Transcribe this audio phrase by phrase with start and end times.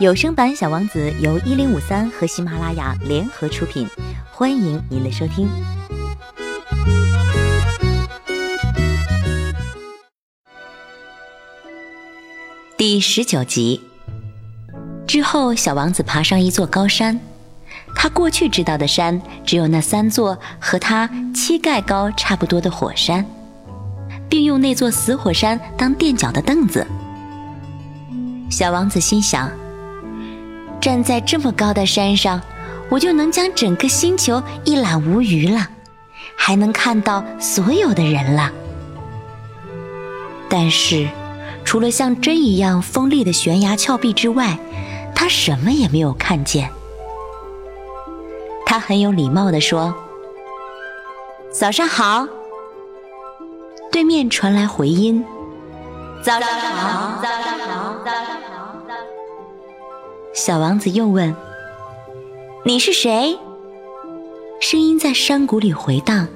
[0.00, 3.84] 有声版《小王子》由一零五三和喜马拉雅联合出品，
[4.30, 5.48] 欢迎您的收听。
[12.76, 13.82] 第十九集
[15.04, 17.18] 之后，小王子爬上一座高山。
[17.92, 23.26] 他过去知道的山，只有那三座和他膝盖高差不多的火山，
[24.28, 26.86] 并用那座死火山当垫脚的凳子。
[28.50, 29.50] 小王子心想：
[30.80, 32.40] 站在这么高的山上，
[32.88, 35.68] 我就能将整个星球一览无余了，
[36.36, 38.50] 还能看到所有的人了。
[40.48, 41.08] 但是，
[41.64, 44.58] 除了像针一样锋利的悬崖峭壁之外，
[45.14, 46.70] 他什么也没有看见。
[48.64, 49.94] 他很有礼貌地说
[51.52, 52.26] ：“早上好。”
[53.92, 55.24] 对面传来回音
[56.22, 58.74] ：“早上好，早上好，早上好。”
[60.34, 61.34] 小王子又问
[62.64, 63.38] ：“你是谁？”
[64.60, 66.28] 声音在山谷里回荡：“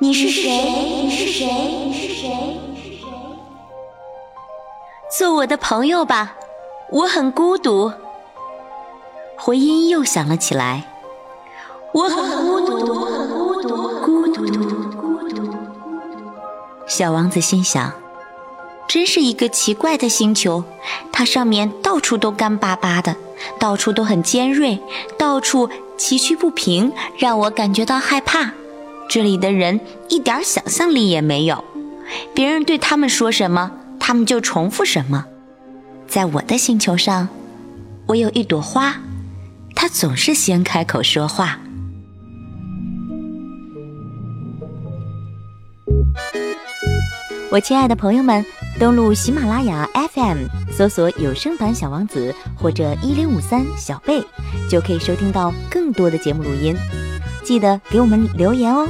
[0.00, 0.50] 你是谁？
[0.50, 1.46] 你是谁？
[1.46, 2.28] 你是谁？
[2.68, 3.06] 你是谁？
[5.16, 6.34] 做我的朋友吧，
[6.90, 7.92] 我很孤独。”
[9.38, 10.84] 回音又响了起来。
[11.92, 13.68] 我很孤独，我很孤独，
[14.00, 14.42] 孤独，
[15.00, 15.54] 孤独。
[16.86, 17.92] 小王子心想
[18.94, 20.62] ：“真是一个奇怪的星球，
[21.10, 23.16] 它上面到处都干巴巴的，
[23.58, 24.78] 到处都很尖锐，
[25.18, 28.52] 到处崎岖不平，让我感觉到害怕。
[29.08, 31.64] 这里的人一点想象力也没有，
[32.36, 35.24] 别人对他们说什么，他们就重复什么。
[36.06, 37.26] 在我的星球上，
[38.06, 38.94] 我有一朵花，
[39.74, 41.58] 它总是先开口说话。”
[47.50, 48.44] 我亲爱的朋友们，
[48.78, 54.20] 登录喜马拉雅 FM，搜索有声版小王子或者一零五三小贝，
[54.68, 56.76] 就可以收听到更多的节目录音。
[57.44, 58.88] 记得给我们留言哦。